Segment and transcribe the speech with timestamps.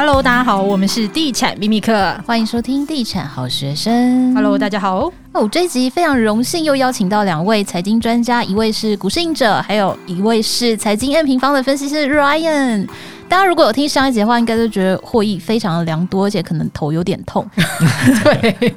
[0.00, 4.32] Hello，大家好，我们是地产秘密客，欢迎收听地产好学生。
[4.32, 5.12] Hello，大家好。
[5.32, 12.86] 哦，这一集非常荣幸又邀请到两位财经专家，一位是股市隐者，还有一位是财经 N 平方的分析师 Ryan。
[13.28, 17.44] 大家如果有听上一集的话，应该都觉得获益非常的良多，而且可能头有点痛。
[18.22, 18.76] 对，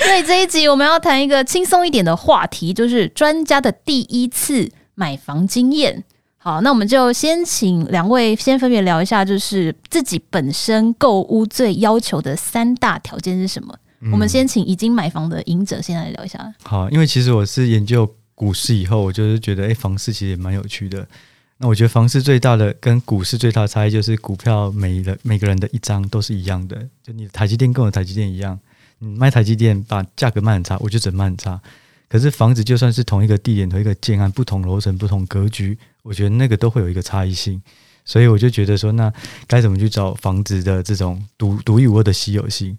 [0.00, 6.04] 所以这一集我们要谈一个轻松一点的话题，就是专家的第一次买房经验。
[6.44, 13.74] 好，那我们就先请两位先分别聊一下，就是自己本身购屋最要求的三大条件是什么？
[14.02, 16.54] 嗯、我们先请已经买房的赢者先来聊一下。
[16.62, 21.08] 好，因为其实我是研究股市以后，我就是觉得，哎、欸，房市其实也蛮有趣的。
[21.56, 28.60] 那我觉得房市最大的跟股市最大的差异就是，股票每人每个人的一张都是一样的，就你的台积电跟我台积电一样，
[28.98, 31.58] 你卖台积电把价格卖很差，我就只卖很差。
[32.06, 35.78] 可是房子就算是同一个地点、同一个建案、不同楼层、不同格局。
[36.04, 37.60] 我觉得那个都会有一个差异性，
[38.04, 39.12] 所以我就觉得说，那
[39.46, 42.78] 该怎么去找房子的这种独独一无二的稀有性？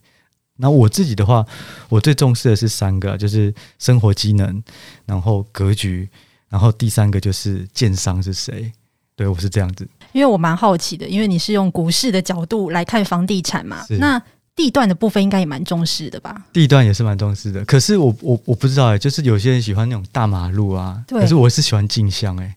[0.58, 1.46] 那我自己的话，
[1.90, 4.64] 我最重视的是三个，就是生活机能，
[5.06, 6.08] 然后格局，
[6.48, 8.72] 然后第三个就是建商是谁？
[9.18, 9.86] 对，我是这样子。
[10.14, 14.22] 因为我蛮好奇的，因为你是用股市的角度来看房地产嘛，那
[14.56, 16.46] 地段的部分应该也蛮重视的吧？
[16.54, 22.56] 地段也是蛮重视的，可是我我我不知道哎、欸，就是有些人喜欢那种大马路啊，对可是我是喜欢静香哎。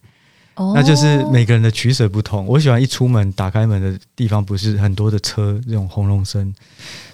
[0.75, 2.47] 那就是每个人的取舍不同。
[2.47, 6.55] 我喜欢一出门打开门的地方不是很多的车这种轰隆声，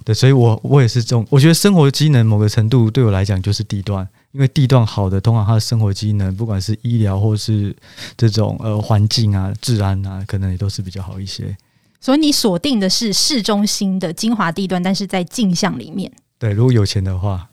[0.05, 1.27] 对，所以我我也是这种。
[1.31, 7.75] 我觉得生活机能某个程度对我来讲就是地段，因为地段好的，通常它的生活机能，不管是医疗或是
[8.17, 11.57] 这种呃环境啊、治安啊，可能也都是比较好一些。
[12.01, 16.13] 所以你锁定的是市中心的精华地段，但是在镜像里面。
[16.39, 17.49] 对，如果有钱的话。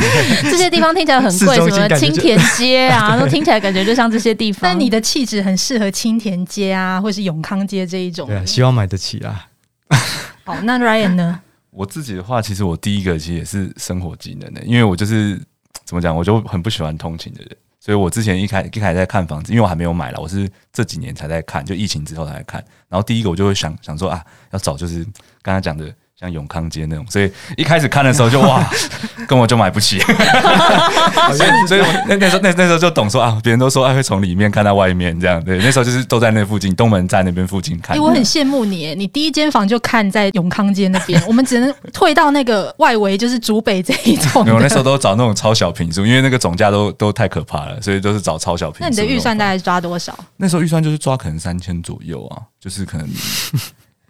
[0.42, 4.60] 这些地方听起来很贵，什么青田街啊， 都听起来感觉就像这些地方。
[4.62, 8.26] 但你的气质很适合青田街啊，或是永康街这一种。
[8.26, 9.46] 对啊，希望买得起啊。
[10.44, 11.40] 好，那 Ryan 呢？
[11.70, 15.40] 我自己的话，其实我第一个其实也是生活技能的，因为我就是
[15.84, 22.64] 怎么讲，我就很不喜欢通勤的人，所以我之前一开一开始在看房子，因为我还没有买啦，我是这几年才在看，就疫情之后才在看。
[22.88, 25.06] 然后第一个我就会想想说啊，要找就是
[25.42, 25.92] 刚才讲的。
[26.20, 28.62] 像永康街那种，所以一开始看的时候就哇，
[29.26, 29.98] 根本就买不起。
[31.34, 35.42] 所以，所以那那时候那那时候就懂说啊，别人都说啊会从里面看到外面这样。
[35.42, 37.96] 对，那时候就是都在那附近，东门站那边附近看。
[37.96, 44.44] 欸，我很羡慕你，你第一间房就看在永康街那边， 我们只能退到那个外围，就是竹北这一种。
[44.44, 48.80] 没有，那时候都找那种超小平数，因为那个总价都都太可怕了，所以都是找超小平。
[48.82, 50.14] 那你的预算大概抓多少？
[50.36, 53.08] 那时候预算就是抓可能三千左右啊，就是可能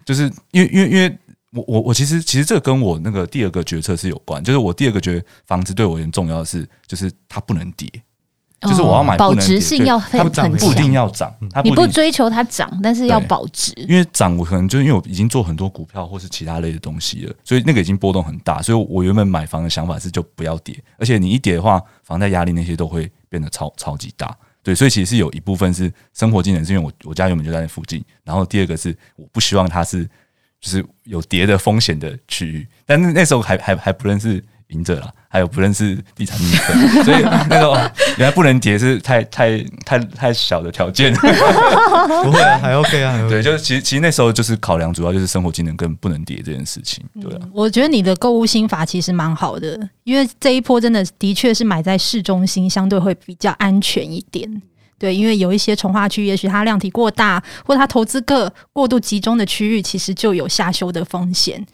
[0.03, 1.17] 就是因为因为因为。
[1.53, 7.89] 我我我其实其实这个跟我那个第二个决策是有关，就是我第二个觉得房子对我很重要的是，就是它不能跌，
[8.61, 13.73] 哦、就是我要买保值性要它不一定要涨，它不你不追求它涨，但是要保值。
[13.75, 24.33] 因为涨我可能就是因为我已经做很多股票或是其他类的东西了，所以那个已经波动很大，所以我原本买房的想法是就不要跌，而且你一跌的话，房贷压力那些都会变得超超级大。
[24.63, 30.09] 对，所以其实是有一部分是生活技能，是因为我我家原本就在那附近，然后第二个是我不希望它是。
[30.61, 36.37] 就是有跌的风险的区域，但是那时候还还还不认识赢者啦，还有不认识地产
[37.03, 37.73] 所以那时候
[38.17, 41.13] 原来不能跌是太太太太小的条件。
[42.23, 47.03] 不会啊，还 OK 啊，对，就是其实其实那时候就是考量主要就是生活技能跟不能跌这件事情。
[47.19, 54.61] 对啊，嗯，我觉得你的购物心法其实蛮好的，因为这一波真的的确是买在市中心，相对会比较安全一点。
[55.01, 61.65] 对，因为有一些从化区，也许它量体过大，或者它投资客过度集中的区域，其实就有下修的风险。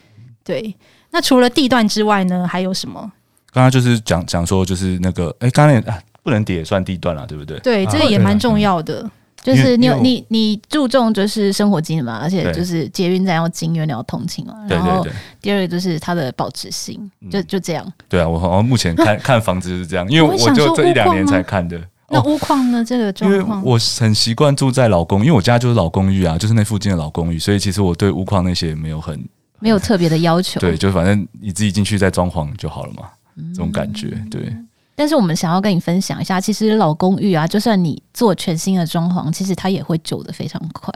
[0.45, 0.73] 对，
[1.11, 3.11] 那除了地段之外呢，还有什么？
[3.51, 7.59] 刚刚就是讲讲说，就是那个，哎，刚才啊，不能跌也算地段了，对不对？
[7.59, 9.11] 对，这个也蛮重要的。
[9.44, 14.53] 就是你有你你注重就是生活机能嘛，而且就是捷运站要近，因为你要通勤嘛。
[14.69, 15.05] 然后
[15.41, 17.94] 第二个就是它的保值性，就就这样。
[18.07, 21.77] 对啊，我好像目前看 看房子是这样，因为我就这一两年才看的。
[22.09, 22.84] 那屋况呢？
[22.84, 29.21] 这个状况，因为我很习惯住在老公，因为我家就是老公寓啊，就是那附近的老公寓，所以其实我对屋况那些没有很
[29.59, 30.59] 没有特别的要求。
[30.59, 34.07] 对，就反正你自己进去再装潢就好了嘛，嗯、这种感觉。
[34.31, 34.56] 对。
[34.95, 40.94] 但是我们想要跟你分享一下，其实老公寓啊，就算你做全新的装潢，其实它也会旧的非常快。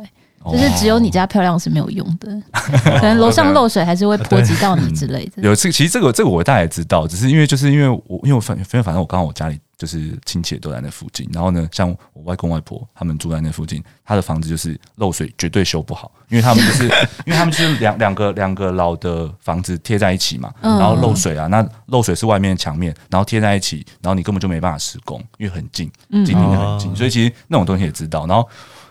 [0.52, 2.42] 就是只有你家漂亮是没有用的，
[3.00, 5.42] 可能楼上漏水还是会波及到你之类的。
[5.48, 16.84] 有这其实这个这个我大概知道，只是因为就是因为我因为我反因为反正我刚刚我家里就是亲戚都在那附近，然后呢，像我外公外婆他们住在那附近，他的房子就是漏水绝对修不好，因为他们就是
[17.26, 28.48] 因为他们就是两两个两个老的房子贴在一起嘛，然后漏水啊，那漏水是外面的墙面，然后贴在一起，然后你根本就没办法施工，因为很近，近邻的很近，所以其实那种东西也知道，然后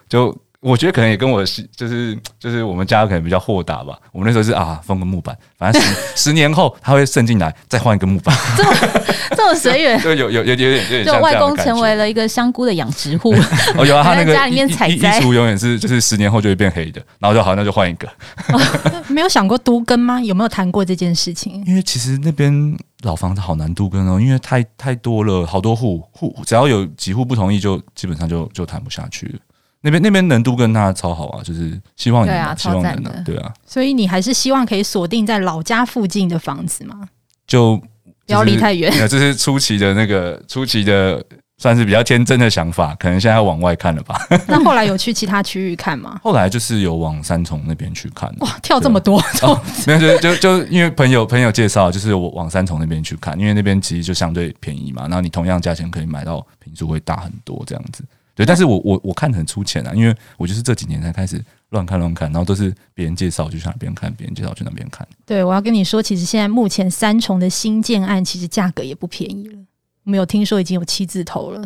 [0.08, 0.36] 就。
[0.60, 3.98] 我觉得可能也跟我是就是就是我们家可能比较豁达吧。
[4.12, 8.76] 我们那时候是啊，封个木板，反正十 十年后它会渗进来，再换一个木板，这么
[9.30, 9.98] 这么随缘。
[10.02, 13.32] 对，有有有有点有点就外公成为了一个香菇的养殖户。
[13.74, 18.06] 哦，有啊，他那个家里面采衣橱永远是就是十年后就会变黑的，然后就好，那就换一个。
[19.08, 20.20] 没有想过都根吗？
[20.20, 21.64] 有没有谈过这件事情？
[21.66, 29.38] 因为其实那边老房子好难都根哦，因为太太多了，好多户户，只要有几户不同意，就基本上就就谈不下去了。
[29.82, 33.52] 那边那边能都跟他超好啊，就是希望你、啊，希望能啊，对啊。
[33.66, 37.08] 所以你还是希望可以锁定在老家附近的房子吗？
[37.46, 37.88] 就、就是、
[38.26, 38.92] 不要离太远。
[39.08, 41.24] 这是初期的那个初期的，
[41.56, 44.20] 算是比较天真的想法，可能现在要往外看了吧。
[44.46, 46.20] 那后来有去其他区域看吗？
[46.22, 48.30] 后来就是有往三重那边去看。
[48.40, 49.18] 哇，跳这么多！
[49.42, 58.04] 哦、没有，就就就因为朋友朋友介绍，就是我往三重那边去看，因为那边其实就相对便宜嘛，然后你同样价钱可以买到坪数会大很多这样子。
[58.40, 65.06] 对，但是我我我看很粗浅啊，因为我就是这几年才开始乱看乱看，然后都是别人介绍就去那边看，别人介绍我去那边看。
[65.26, 69.58] 对，我要跟你说，其实现在目前三重的新建案其实价格也不便宜了，
[70.04, 71.60] 没有听说已经有七字头了。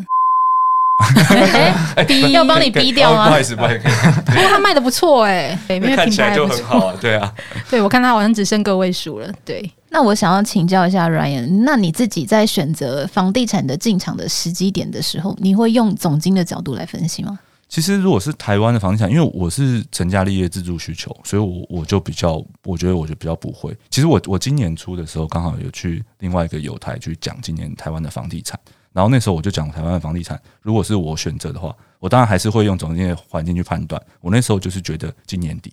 [2.06, 3.24] 逼 要帮你逼掉吗？
[3.26, 3.88] 不好意思，不好意思，
[4.26, 7.34] 不过他卖的不错哎， 因为看起来就很好啊，对啊，
[7.68, 9.70] 对我看他好像只剩个位数了，对。
[9.90, 17.38] 那我想要请教一下 Ryan，那你自己在选择房地产的进场的时机点的时候，你会用总经的角度来分析吗？
[17.68, 23.76] 其实如果是台湾的房地产，因为我是成家立业自住需求，所以我我就比较，我觉得我就比较不会。
[23.90, 28.58] 其实我我今年初的时候刚好有去另外一个友台去讲今年台湾的房地产，
[28.94, 34.00] 然后那时候我就讲台湾的房地产，如果是我选择的话，我当然还是会用总经的环境去判断。
[34.22, 35.70] 我那时候就是觉得今年底，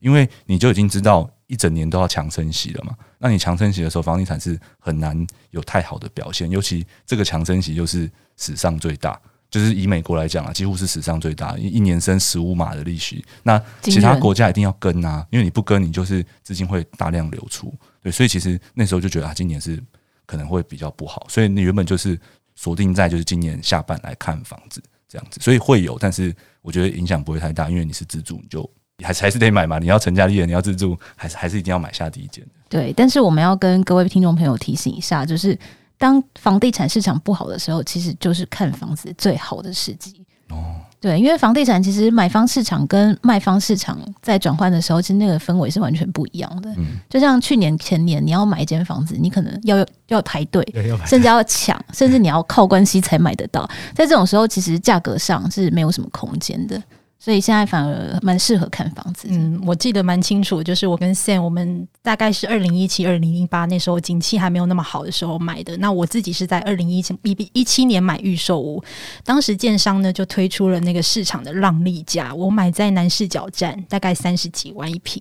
[0.00, 1.30] 因为你就已经知道。
[1.48, 2.92] 一整年都要强升息了嘛？
[3.18, 6.50] 那你强升息的时候，房地产是很难有太好的表现。
[6.50, 9.16] 尤其这个强升息又是史上最大，
[9.48, 13.24] 就是以美国来讲啊，几乎是史上最大，一年升十五码的利息。
[13.44, 17.72] 那其他国家一定要跟啊，因为你不跟，你就是资金会大量流出。
[18.02, 19.80] 对，所以其实那时候就觉得啊，今年是
[20.26, 21.28] 可能会比较不好。
[21.30, 22.18] 所以你原本就是
[22.56, 28.68] 锁定在就是今年下半来看房子这样子，所以会有，但是我觉得影响不会太大，因为你是自住，你就。
[29.04, 29.78] 还是还是得买嘛？
[29.78, 32.42] 你要成家立业，你要自住，还是还是一定要买下第一间。
[32.66, 35.54] 对，但是我们要跟各位听众朋友提醒一下，就是
[35.98, 40.24] 当房地产市场不好的时候，其实就是看房子最好的时机。
[40.48, 46.70] 哦，对，因为房地产其实买方市场跟卖方市场在转换的时候，其实那个氛围是完全不一样的。
[46.78, 50.66] 嗯，就像去年前年，你要买一间房子，你可能要要排队，
[51.04, 53.68] 甚至要抢，甚至你要靠关系才买得到。
[53.94, 56.82] 在这种时候，其实价格上是没有什么空间的。
[57.18, 59.26] 所以现在反而蛮适合看房子。
[59.30, 65.76] 嗯，我记得蛮清楚，就是我跟 Sam，我们大概是二零一七、二零一八那时候景气还没有那么好的时候买的。
[65.78, 68.82] 那我自己是在二零一七一一七年买预售屋，
[69.24, 75.20] 当时建商呢就推出了那个市场的让利价，我买在南市角站，大概三十几万一平。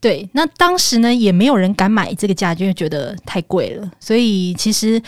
[0.00, 3.90] 对，那当时呢也没有人敢买这个价，就会觉得太贵了。
[3.98, 5.02] 所以其实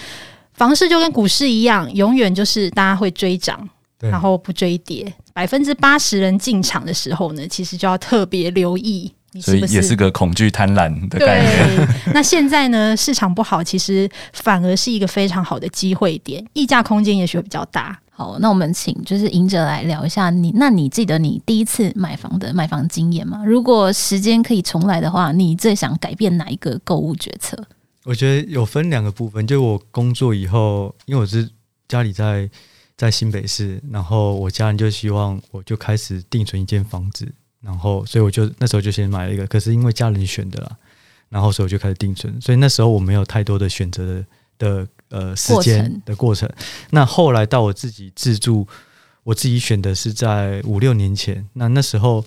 [0.54, 3.68] 房市就跟股市一样，永远就是大家会追涨。
[4.00, 11.76] 然后不追跌，百分之八十人进场的时候呢，其实就要特别留意你是不是，所以也是个恐惧贪婪的概念。
[11.76, 17.98] 对， 那现在呢，市场不好，其实反而是一个非常好的机会点，溢价空间也许会比较大。
[18.10, 23.42] 好，那我们请就是赢者来聊一下你，那你记得你第一次买房的买房经验吗？
[23.44, 27.56] 如果时间可以重来的话，你最想改变哪一个购物决策？
[28.04, 31.48] 我觉得有分两个部分，就我工作以后，因为我是
[31.88, 32.50] 家里在。
[32.96, 40.76] 在新北市，然后我家人就希望我就开始定存一间房子，然后所以我就那时候就先买了一个，可是因为家人选的啦，
[41.28, 44.26] 然后所以我就开始定存，所以那时候我没有太多的选择的
[44.58, 46.50] 的呃时间的过程。
[46.90, 48.66] 那后来到我自己自住，
[49.24, 52.24] 我自己选的是在五六年前，那那时候。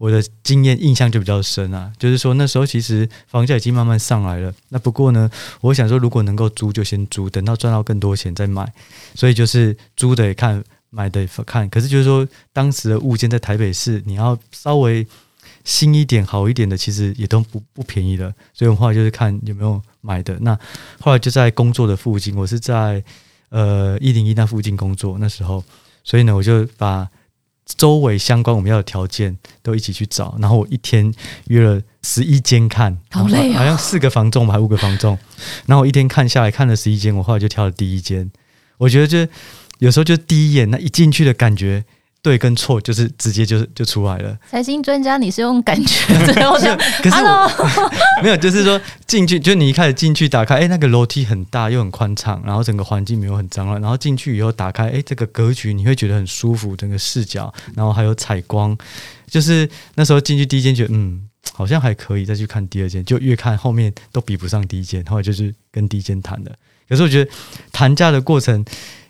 [0.00, 4.50] 我的经验印象就比较深啊，就是说那时候其实房价已经慢慢上来了。
[4.70, 5.30] 那不过呢，
[5.60, 8.72] 我想说如果能够租就先租，等到赚到更多钱再买。
[9.14, 11.68] 所以就是租的也看，买的也看。
[11.68, 15.06] 可是就是说当时的物件在台北市，你要稍微
[15.64, 18.34] 新一点、好一点的，其实也都不不便宜的。
[18.54, 20.34] 所以我后来就是看有没有买的。
[20.40, 20.58] 那
[20.98, 23.04] 后来就在工作的附近，我是在
[23.50, 25.62] 呃一零一那附近工作那时候，
[26.02, 27.06] 所以呢我就把。
[27.76, 31.12] 周围相关我们要的条件都一起去找，然后我一天
[31.46, 35.18] 约了十一间看，好累啊，好像四个房仲吧，还五个房仲，
[35.66, 38.30] 然后我一天看下来看了十一间，我后来就挑了第一间。
[38.78, 39.30] 我觉得就
[39.78, 41.84] 有时候就第一眼那一进去的感觉，
[42.22, 44.36] 对跟错就是直接就是就出来了。
[44.50, 46.76] 财经专家，你是用感觉最后这样？
[47.02, 47.70] 可是我
[48.22, 58.76] 没有，就是说进去，就你一开始进去打开，哎、欸，那个楼梯很大又很宽敞，然后整个环境没有很脏乱，然后进去以后打开，哎、欸，这个格局你会觉得很舒服，整个视角，然后还有采光，
[59.26, 66.54] 就是那时候进去第一间觉得嗯好像还可以，再去看第二间，就越看后面都比不上第一间，后来就是跟第一间谈的。
[66.86, 67.30] 可是我觉得
[67.72, 68.62] 谈价的过程。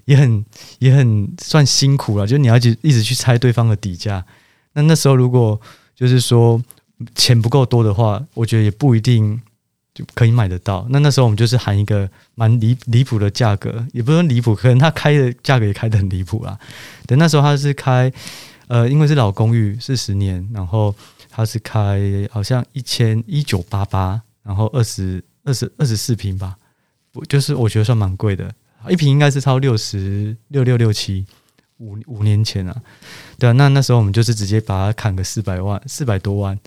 [0.05, 0.45] 也很
[0.79, 4.25] 也很算辛苦了，就是你要去一直去猜对方的底价。
[4.73, 5.61] 那那时候如果
[5.95, 6.63] 就是说
[7.15, 9.41] 钱不够多的话，我觉得也不一定
[9.95, 10.87] 就可以买得到。
[10.91, 16.59] 那那时候我们就是喊一个蛮离离谱的价格，也不是离谱，可能他开的价格也开得很离谱啦。
[17.07, 18.13] 等那时候他是开
[18.69, 20.95] 呃，因为是老公寓，四十年，然后
[21.29, 26.57] 他是开好像一千一九八八，然后二十二十二十四平吧，
[27.15, 28.55] 我就是我觉得算蛮贵的。
[28.89, 31.27] 一瓶应该是超六十六六六七
[31.79, 32.75] 五五年前啊，
[33.39, 36.59] 对啊，那那时候我们就是直接把它砍个四百万四百多万，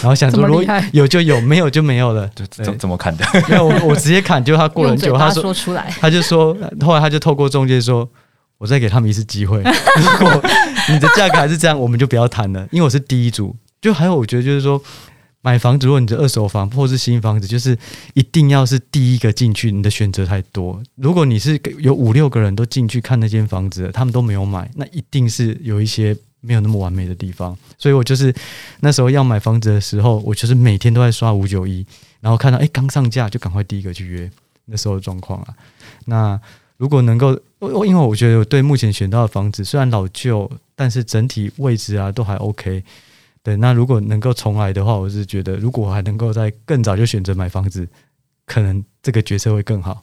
[0.00, 2.46] 然后想说如果有就有，没有就没有了， 就。
[2.46, 3.24] 怎怎么砍的？
[3.48, 8.08] 没有，我我直接砍，就他过了很久，他说，说出来，他就说，后来他就透过中介说，
[8.58, 10.42] 我再给他们一次机会， 如果
[10.88, 14.82] 你的价格还是这样，我们就不要谈了，因为我是第一组，就还有我觉得就是说。
[15.44, 17.76] 买房子，如果你的二手房或是新房子，就是
[18.14, 20.80] 一定要是第一个进去，你的选择太多。
[20.94, 27.58] 如果你是有五六个人都进去看那间房子，他们都没有买，那一定是有一些没有那么完美的地方。
[27.76, 28.32] 所以我就是
[28.80, 31.84] 那时候要买房子的时候，我就是每天都在刷五九一，
[32.20, 34.30] 然后看到哎刚上架就赶快第一个去约
[34.66, 35.54] 那时候的状况啊。
[36.04, 36.40] 那
[36.76, 42.84] 如果能够，我因为我觉得我对目前选到的房子虽然老旧，但是整体位置啊都还 OK。
[43.42, 47.88] 对，那如果能够重来的话，我是觉得，如果我还能够在更早就选择买房子，
[48.46, 50.02] 可能这个决策会更好。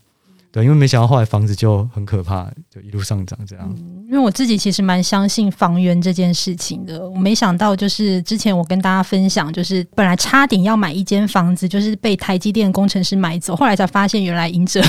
[0.51, 3.73] 对，因为没想到后来房子就很可怕，就一路上涨这样。
[4.07, 14.81] 因为我自己其实蛮相信房源这件事情的，我没想到就是之前我跟大家分享，就是本来差点要买一间房子，就是被台积电工程师买走，后来才发现原来赢者。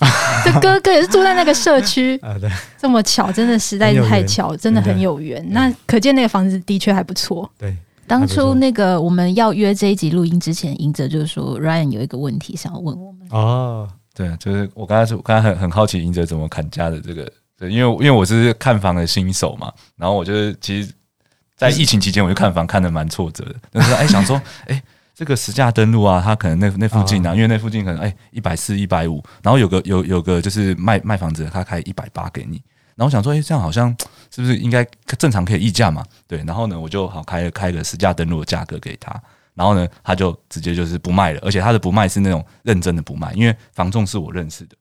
[0.44, 5.44] 这哥哥也是住在那个社区 啊，对，这么巧，真的实在是太巧，真的很有缘。
[5.50, 7.48] 那可见那个房子的确还不错。
[7.58, 7.76] 对，
[8.06, 13.28] 当初那个我们要约这一集录音之前，赢者就是说，Ryan 有一个问题想要问我们。
[13.30, 20.90] 哦，对，就是我刚才说，我刚才很很好奇赢者怎么砍价的这个，对，因为因为我是看房的新手嘛，然后我就是其实，
[21.56, 24.82] 在疫情期间我就看房看的蛮挫折的，但是哎想说 哎。
[25.20, 32.54] 这个实价登录啊，他可能那那附近啊，因为那附近可能哎一百四一百五，然后有个有有个就是卖卖房子，他开一百八给你，
[32.96, 33.94] 然后我想说，哎，这样好像
[34.34, 34.82] 是不是应该
[35.18, 36.02] 正常可以议价嘛？
[36.26, 39.12] 对，然后呢，我就好开开个实价登录的价格给他，
[39.52, 44.76] 然后呢，他就直接就是不卖了，而且他的不卖是那种认真的不卖，因为房仲是我认识的，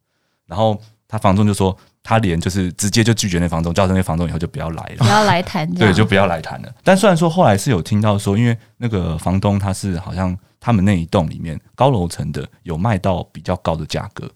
[0.46, 1.77] 然后他房仲就说。
[2.03, 6.74] 他连就是直接就拒绝那房东，叫那个房东以后就不要来了，不要来谈，对，就不要来谈了。
[6.84, 14.29] 但虽然说后来是有听到说，因为那个房东他是好像他们那一栋里面高楼层的有卖到比较高的价格，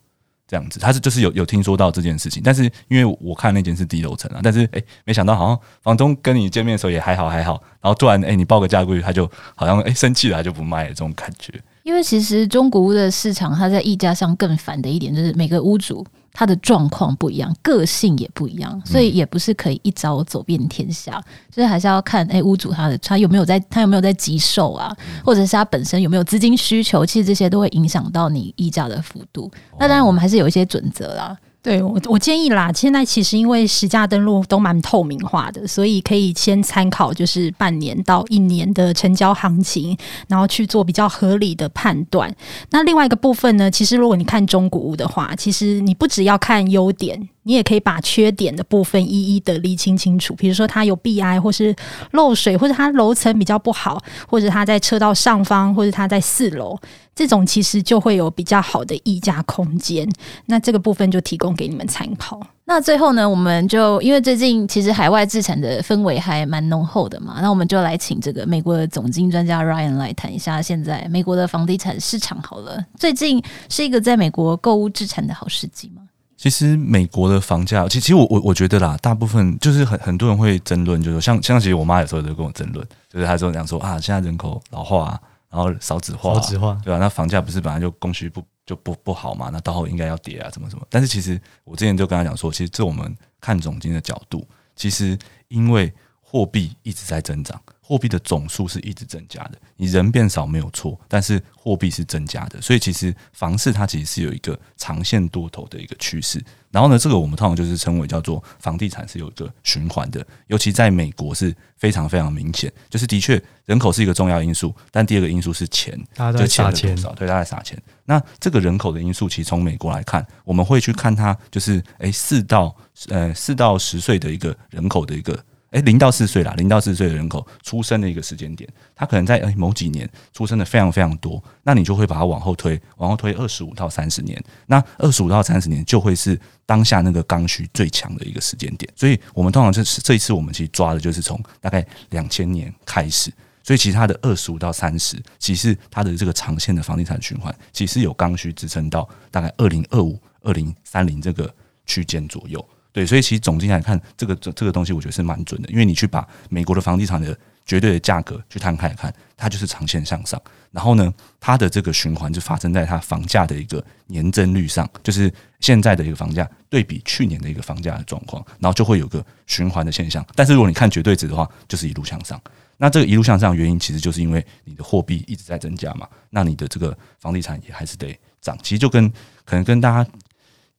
[0.48, 2.44] 这样子，他是就是有有听说到这件事情。
[2.44, 11.54] 但是因为我看那间是低楼层啊，但是哎、欸，没想到好像房东跟你见面的时候也还好还好，然后突然哎、欸、你报个价过去，他就好像哎、欸、生气了，他就不卖了这种感觉。
[11.84, 16.06] 因为其实中古屋的市场，它在溢价上更烦的一点就是每个屋主。
[16.34, 29.46] 他的状况不一样，个性也不一样，所以也不是可以一招走遍天下，嗯、所以还是要看哎、欸、屋主他的他有没有在他有没有在急售啊，嗯、或者是他本身有没有资金需求，其实这些都会影响到你溢价的幅度。
[29.72, 31.38] 哦、那当然我们还是有一些准则啦。
[31.64, 32.70] 对我，我建议啦。
[32.74, 42.36] 现在其实因为实价登录都蛮透明化的，所以可以先参考就是半年到一年的成交行情，然后去做比较合理的判断。
[42.72, 47.30] 那另外一个部分呢，其实如果你看中古屋的话，其实你不只要看优点。
[47.44, 51.76] 你也可以把缺点的部分一一的厘清清楚，比如说它有 BI，，或是
[52.12, 56.78] 漏水，或者它楼层比较不好，或者它在车道上方，或者它在四楼，
[57.16, 60.10] 这种其实就会有比较好的议价空间。
[60.46, 62.40] 那这个部分就提供给你们参考。
[62.66, 72.82] 那最后呢，我们就因为最近其实海外置产的氛围还蛮浓厚的嘛，那我们就来请这个美国的总经专家 Ryan 来谈一下现在美国的房地产市场好了。
[72.98, 76.04] 最近是一个在美国购物置产的好时机吗？
[76.44, 87.00] 其实美国的房价，其实其实我我我觉得啦，大部分就是很很多人会争论，就是像像其实我妈有时候都跟我争论，就是她说讲说啊，现在人口老化，啊，然后少子化，少子化，对吧，啊？
[87.00, 89.50] 那房价不是本来就供需不就不不好嘛？
[89.54, 90.86] 那到后应该要跌啊，什么什么？
[90.90, 94.46] 但是其实我之前就跟她讲说，其实这我们看总经的角度，
[94.76, 99.58] 其实因为货币一直在增长，货币的总数是一直增加的。
[99.76, 106.42] 你人变少没有错，但是货币是增加的，所以其实房市它其实是有一个长线多头的一个趋势。
[106.72, 112.72] 然后呢，这个我们通常就是称为叫做房地产是有一个循环的，尤其在美国是非常非常明显。
[112.90, 117.80] 就是的确人口是一个重要因素，但第二个因素是钱，大家在撒钱，对，大家在撒钱。
[118.06, 122.76] 那这个人口的因素，其实从美国来看，我们会去看它，就是诶四到
[123.10, 125.38] 呃四到十岁的一个人口的一个。
[125.74, 138.88] 诶，零到四岁啦，零到四岁的人口出生的一个时间点，他可能在诶某几年出生的非常非常多，那你就会把它往后推，往后推二十五到三十年，那二十五到三十年就会是当下那个刚需最强的一个时间点。
[138.96, 151.52] 所以我们通常这次这一次我们其实抓的就是从大概两千年开始，所以其实它的二十五到三十，其实它的这个长线的房地产循环，其实有刚需支撑到大概二零二五、二零三零这个
[151.88, 152.64] 区间左右。
[152.94, 155.70] 对，所以其实总经来看，这个这这个东西，我觉得是蛮准的。
[155.70, 157.36] 因为你去把美国的房地产的
[157.66, 160.40] 绝对的价格去摊开来看，它就是长线向上。
[160.70, 170.24] 然后呢，它的这个循环就发生在它房价的一个年增率上，就是现在的一个房价对比去年的一个房价的状况，然后就会有个循环的现象。
[170.36, 172.40] 但是如果你看绝对值的话，就是一路向上。
[172.78, 178.56] 那这个一路向上原因，其实就是因为你的货币一直在增加嘛，那你的这个房地产也还是得涨。
[178.62, 179.12] 其实就跟
[179.46, 180.08] 可能跟大家。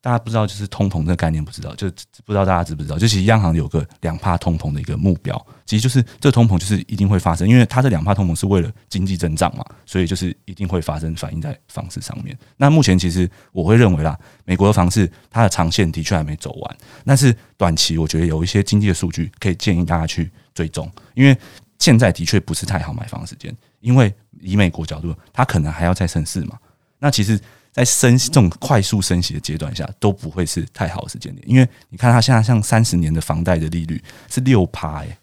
[0.05, 1.91] 大家不知道，就是通膨这个概念，不知道，就
[2.27, 2.99] 不知道大家知不知道？
[2.99, 5.35] 就其实央行有个两帕通膨的一个目标，
[5.65, 12.37] 其实就是这通膨就是一定会发生，因为它这两帕通膨是为了经济增长嘛，所以就是一定会发生，反映在房市上面。
[12.59, 21.35] 那目前其实我会认为啦，美国的房市它的长线的确还没走完，但是短期我觉得有一些经济的数据可以建议大家去追踪，因为
[21.79, 26.59] 现在的确不是太好买房时间，因为以美国角度，它可能还要再升四嘛。
[26.99, 27.41] 那其实。
[27.75, 34.01] 在升这种快速升息的阶段下，都不会是太好的时间点，因为你看它现在像三十年的房贷的利率
[34.31, 35.19] 是六趴哎，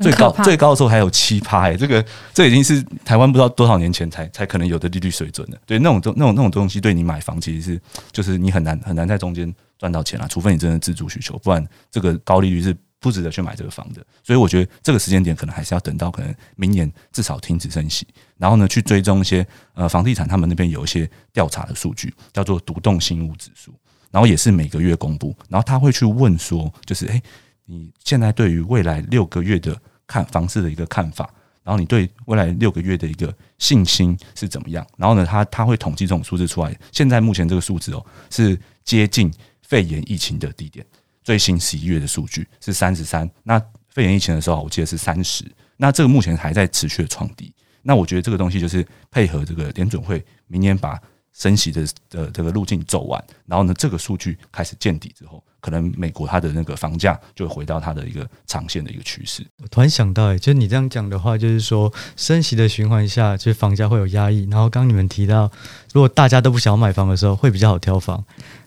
[0.00, 2.02] 最高最高的时候还有七趴哎，这个
[2.32, 5.58] 这已经是台湾不知道多少年前才才可能有的利率水准了。
[5.66, 7.80] 对，那种东那种那种东西，对你买房其实是
[8.10, 12.74] 就是你很难很难在中间赚到钱啊，除非你真的自住需求，不然这个高利率是。
[13.00, 23.72] 不值得去买这个房的，所以我觉得这个时间点可能还是要等到可能明年至少停止升息，然后呢去追踪一些呃房地产他们那边有一些调查的数据，叫做独栋新屋指数，
[24.10, 27.22] 然后也是每个月公布，然后他会去问说，就是诶，
[27.64, 29.74] 你现在对于未来六个月的
[30.06, 34.86] 看房子的一个看法，然后你对未来六个月的一个信心是怎么样？
[34.98, 39.32] 然后呢，他他会统计这种数字出来，现在目前这个数字哦是接近
[39.62, 40.84] 肺炎疫情的低点。
[41.22, 45.44] 最新十一月的数据是三十三，那肺炎疫情的时候，我记得是三十，
[45.76, 47.52] 那这个目前还在持续的创低。
[47.82, 51.00] 那我觉得这个东西就是配合这个联准会明年把
[51.32, 59.46] 升息的的这个路径走完，然后呢，这个数据开始见底之后，可能美国它的那个房价就会回到它的一个长线的一个趋势。
[59.62, 64.46] 我突然想到，哎，就是你这样讲的话，就是说升息的循环下，就是房价会有压抑。
[64.50, 65.50] 然后刚你们提到，
[65.94, 68.22] 如果大家都不想要买房的时候，会比较好挑房。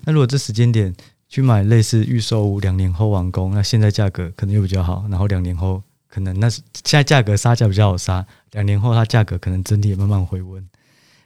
[0.05, 0.95] 那如果这时间点，
[1.33, 10.63] 去买类似预售屋，两年后完工，那现在价格可能又比较好，然后两年后可能那现在价格杀价比较好杀，两年后它价格可能整体也慢慢回温，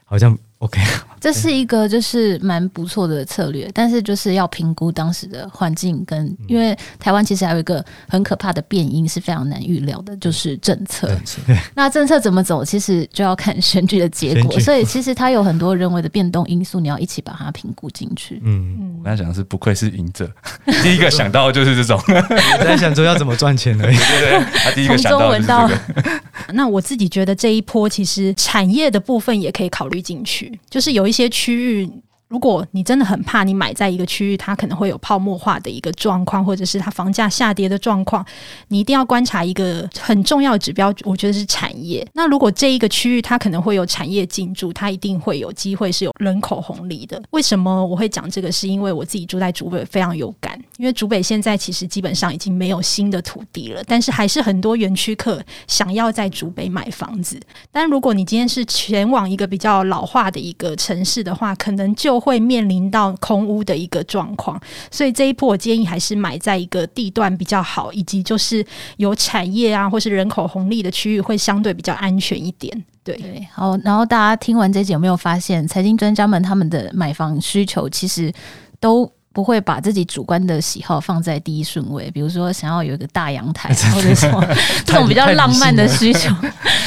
[0.06, 0.38] 好像。
[0.58, 0.80] OK，
[1.20, 11.08] 这是一个就是蛮不错的策略，但是就是要评估当时的环境跟，因为台湾其实还有一个很可怕的变因是非常难预料的，就是政策。
[11.76, 18.40] 那政策怎么走，其实就要看选举的结果，所以其实它有很多人为的变动因素，你要一起把它评估进去。
[18.44, 20.28] 嗯，我刚才讲的是不愧是赢者，
[20.82, 23.96] 第一个想到的就是这种，我在想说要怎么赚钱而已。
[23.96, 26.20] 对对对，他第一个想到的是这个。
[26.54, 30.58] 那我自己觉得这一波其实产业的部分也可以考虑进去。
[30.70, 31.90] 就是有一些区域。
[32.28, 38.24] 如果你真的很怕你买在一个区域，它可能会有泡沫化的一个状况，或者是它房价下跌的状况，
[38.68, 42.06] 你一定要观察一个很重要的指标，我觉得是产业。
[42.12, 47.22] 那如果这一个区域它可能会有产业进驻，它一定会有机会是有人口红利的。
[47.30, 48.52] 为什么我会讲这个？
[48.52, 50.58] 是因为我自己住在竹北，非常有感。
[50.78, 57.40] 因为竹北现在其实基本上已经没有新的土地了，但是还是很多园区客想要在竹北买房子。
[57.70, 68.64] 但如果你今天是前往一个比较老化的一个城市的话，可能就会面临到空屋的一个状况，所以这一波我建议还是买在一个地段比较好，以及就是
[68.96, 72.84] 有产业啊，或是人口红利的区域，会相对比较安全一点。
[73.02, 78.32] 对，对，好，然后大家听完这集有没有发现，财经专家们他们的买房需求其实
[78.78, 84.44] 都不会把自己主观的喜好放在第一顺位，比如说想要有一个大阳台， 或者什么
[84.84, 86.34] 这种比较浪漫的需求，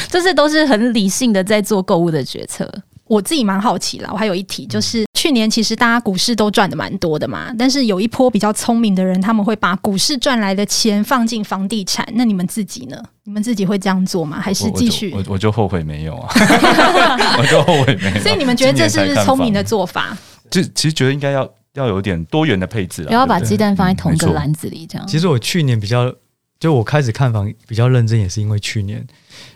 [0.08, 2.70] 这 些都是很理性的在做购物的决策。
[3.12, 12.08] 我自己蛮好奇啦，我还有一题，就是去年其实大家股市都赚的蛮多的嘛，但是有一波比较聪明的人，他们会把股市赚来的钱放进房地产。
[12.14, 12.96] 那你们自己呢？
[13.24, 14.40] 你们自己会这样做吗？
[14.40, 15.10] 还是继续？
[15.12, 16.32] 我我，我就后悔没有啊，
[17.38, 18.20] 我就后悔没有。
[18.22, 20.16] 所以你们觉得这是不是聪明的做法？
[20.50, 25.06] 就 其实觉得应该要要有点多元的配置，不要把鸡蛋放在同一个篮子里，这样。
[25.06, 26.10] 其实我去年比较，
[26.58, 29.06] 就我开始看房比较认真，也是因为去年，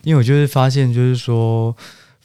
[0.03, 1.75] 因为我就是发现，就是说。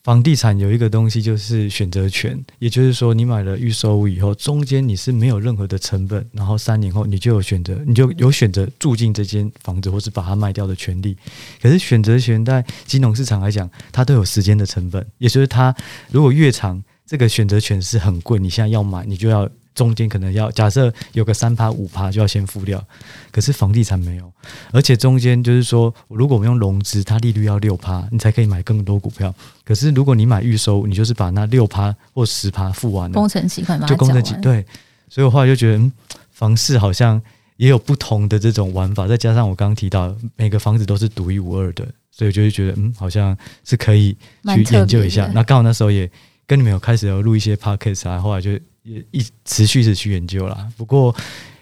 [0.04, 11.16] 房地产有一个东西就是选择权，也就是说，你买了预售屋以后，中间你是没有任何的成本，然后三年后你就有选择，你就有选择住进这间房子，或是把它卖掉的权利。
[11.62, 15.76] 可是选择权在金融市场来讲，它都有时间的成本，也就是它
[16.10, 19.48] 如果越长，这个选择权是很贵，你现在要买，你就要。
[19.74, 22.84] 中间可能要假设有个三趴五趴就要先付掉，
[23.32, 24.32] 可是房地产没有，
[24.72, 29.34] 而且中间就是说，如果我们用融资，它利率要六趴，你才可以买更多股票。
[29.64, 34.66] 可是如果你买预收，你就是把那六趴或十趴付完了，工程期款嘛，就工程期对。
[35.10, 35.92] 所以我后来就觉得，嗯，
[36.32, 37.22] 房市好像
[37.56, 44.18] 也有不同的这种玩法，再加上我刚刚提到每个房子都是独一无二的，所以我就会觉得，嗯，好像是可以
[44.54, 45.32] 去研究一下。
[45.34, 46.12] 那刚好那时候也
[46.46, 48.52] 跟你们有开始有录一些 podcast 啊，后来就。
[48.84, 50.68] 也一持续的去研究啦。
[50.78, 51.12] 不过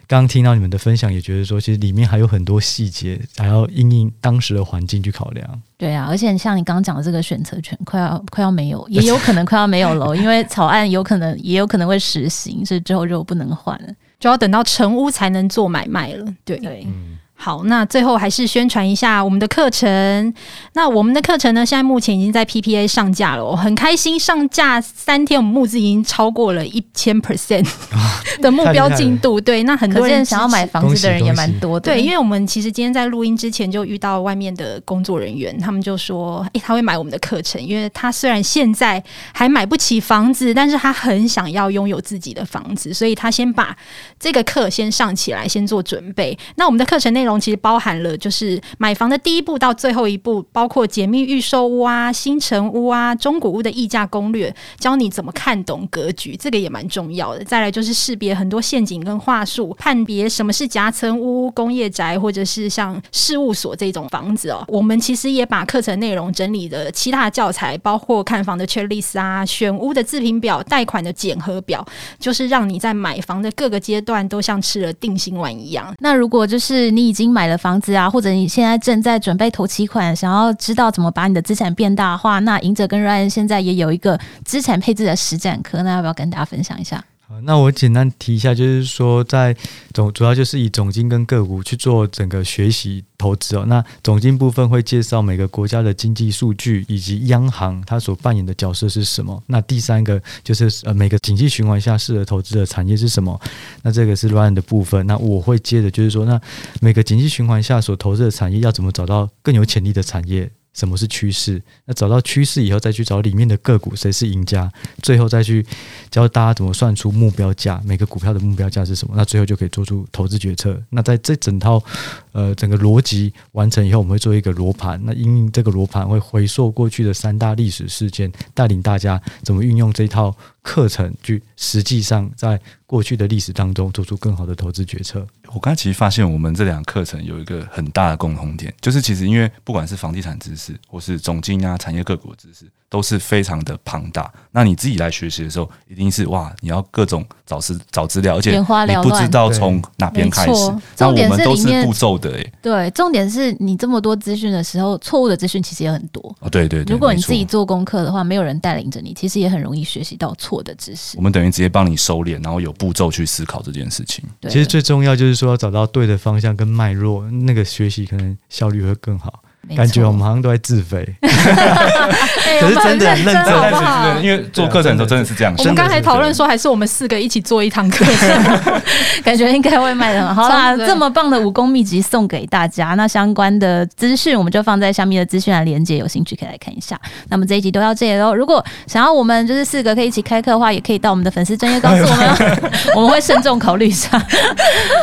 [0.07, 5.61] 刚刚听到你们的分享，也觉得说，其实里面还有很多细节，还要因应当时的环境去考量。
[5.77, 16.25] 对啊，而且像你刚刚讲的这个选择权，快要快要没有，也有可能快要没有了，因为草案有可能也有可能会实行，所以之后就不能换了，就要等到成屋才能做买卖了。
[16.43, 16.83] 对对。
[16.87, 20.33] 嗯好，那最后还是宣传一下我们的课程。
[20.73, 24.19] 那我们的课程呢，现在目前已经在 PPA 上架了，我很开心。
[24.19, 27.65] 上架三天，我们募资已经超过了一千 percent
[28.41, 29.39] 的目标进度。
[29.39, 31.85] 对，那很多人想要买房子的人也蛮多的。
[31.93, 43.73] 对，因为我们其实今天在录音之前就遇到外面的工作人员，他们就说，诶，他会买我们的课程，因为他虽然现在还买不起房子，但是他很想要拥有自己的房子，所以他先把
[44.19, 46.37] 这个课先上起来，先做准备。
[46.57, 47.28] 那我们的课程内容。
[47.37, 57.43] 其实包含了就是买房的第一步到最后一步，包括解密预售屋啊、新城屋啊、中古屋的议价攻略，教你怎么看懂格局，这个也蛮重要的。
[57.43, 64.63] 再来就是识别很多陷阱跟话术，判别什么是夹层屋、工业宅或者是像事务所这种房子哦。
[64.69, 71.85] 我们其实也把课程内容整理的其他教材，包括看房的 checklist 啊、选屋的自评表、贷款的检核表，
[72.19, 75.93] 就是让你在买房的各个阶段都像吃了定心丸一样。
[75.99, 87.03] 那如果就是你已经已经买了房子啊，或者你现在正在准备投期款，想要知道怎么把你的资产变大话，那赢者跟 Ryan 现在也有一个资产配置的实战课，那要不要跟大家分享一下？
[87.43, 89.55] 那我简单提一下，就是说，在
[89.93, 93.65] 总主要就是以总经跟个股去做整个学习投资哦。
[93.67, 99.41] 那总经部分会介绍每个国家的经济数据以及央行它所扮演的角色是什么。
[99.47, 103.39] 那第三个就是呃每个经济循环下适合投资的产业是什么。
[103.83, 105.05] 那这个是 Ryan 的部分。
[105.07, 106.39] 那我会接着就是说，那
[106.81, 110.49] 每个经济循环下所投资的产业要怎么找到更有潜力的产业？
[110.73, 111.61] 什么是趋势？
[111.85, 114.71] 那找到趋势以后，再去找里面的个股，谁是赢家？
[115.01, 115.65] 最后再去
[116.09, 119.13] 教大家怎么算出目标价，每个股票的目标价是什么？
[119.17, 120.81] 那最后就可以做出投资决策。
[120.89, 121.83] 那在这整套
[122.31, 124.99] 呃整个逻辑完成以后，我们会做一个罗盘。
[125.03, 135.25] 那因这个罗盘会回溯过去的三大历史事件，带领大家怎么运用这套课程，去实际上在过去的历史当中做出更好的投资决策。
[135.53, 144.31] 我刚才其实发现，我们这两个课程有一个很大的共同点，就是其实因为不管是房地产知识，或是总经啊、产业各国知识，都是非常的庞大。
[144.51, 148.63] 那你自己来学习的时候，一定是哇，你要各种找资找资料，而且你
[149.03, 150.73] 不知道从哪边开始。
[150.97, 152.53] 那我们都是步骤的诶、欸。
[152.61, 156.35] 对，重点是你这么多资讯的时候，错误的资讯其实也很多。
[156.39, 156.93] 哦，对对对。
[156.93, 161.15] 如果你自己做功课的话，没有人带领着你，其实也很容易学习到错的知识。
[161.17, 164.25] 我们等于直接帮你收敛，然后有步骤去思考这件事情。
[164.43, 169.43] 其实最重要就是说要找到对的方向跟脉络，那个学习可能效率会更好。
[169.75, 175.53] 感觉我们好像都在自肥， 可是真的很认真，好好因为做课程的时候真的是这样。
[175.57, 178.73] 我们刚才讨论说，还是我们四个一起做一堂课程，
[179.23, 180.43] 感觉应该会卖的很好。
[180.43, 186.99] 好啦，这么棒的武功秘籍送给大家，那相关的资讯我们就放在下面的资讯栏连接，有兴趣可以来看一下。
[187.29, 188.33] 那么这一集都到这里喽。
[188.33, 194.09] 如果想要我们就是四个可以一起开课的话，也可以到我们的粉丝专页告诉我们， 我们会慎重考虑一下。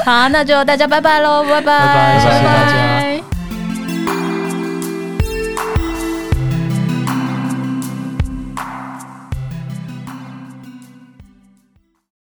[0.04, 3.35] 好，那就大家拜拜喽，拜拜，拜拜，谢谢大家。